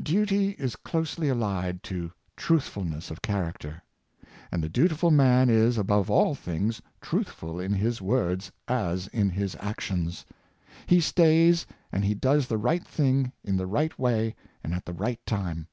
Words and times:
Duty 0.00 0.50
is 0.60 0.76
closely 0.76 1.28
allied 1.28 1.82
to 1.82 2.12
truthfulness 2.36 3.10
of 3.10 3.20
character; 3.20 3.82
and 4.52 4.62
the 4.62 4.68
dutiful 4.68 5.10
man 5.10 5.50
is, 5.50 5.76
above 5.76 6.08
all 6.08 6.36
things, 6.36 6.80
truthful 7.00 7.58
in 7.58 7.72
his 7.72 8.00
words 8.00 8.52
as 8.68 9.08
in 9.08 9.28
his 9.30 9.56
actions. 9.58 10.24
He 10.86 11.00
says 11.00 11.66
and 11.90 12.04
he 12.04 12.14
does 12.14 12.46
the 12.46 12.58
right 12.58 12.86
thing 12.86 13.32
in 13.42 13.56
the 13.56 13.66
right 13.66 13.98
way, 13.98 14.36
and 14.62 14.72
at 14.72 14.84
the 14.86 14.94
right 14.94 15.18
time. 15.26 15.66